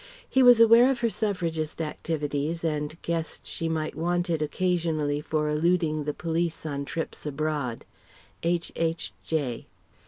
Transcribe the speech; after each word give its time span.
He 0.27 0.41
was 0.41 0.59
aware 0.59 0.89
of 0.89 1.01
her 1.01 1.11
Suffragist 1.11 1.79
activities 1.79 2.63
and 2.63 2.99
guessed 3.03 3.45
she 3.45 3.69
might 3.69 3.93
want 3.93 4.31
it 4.31 4.41
occasionally 4.41 5.21
for 5.21 5.47
eluding 5.47 6.05
the 6.05 6.13
police 6.15 6.65
on 6.65 6.85
trips 6.85 7.23
abroad. 7.23 7.85
H.H.J. 8.41 9.67